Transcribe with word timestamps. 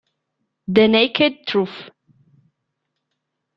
The 0.67 0.87
Naked 0.87 1.45
Truth 1.45 1.91